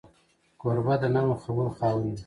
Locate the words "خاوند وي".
1.77-2.15